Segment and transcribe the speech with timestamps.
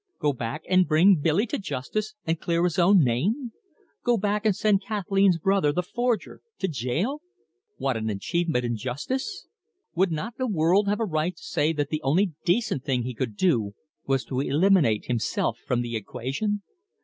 [0.17, 3.51] Go back, and bring Billy to justice, and clear his own name?
[4.03, 7.21] Go back, and send Kathleen's brother, the forger, to jail?
[7.77, 9.45] What an achievement in justice!
[9.93, 13.13] Would not the world have a right to say that the only decent thing he
[13.13, 13.75] could do
[14.07, 16.63] was to eliminate himself from the equation?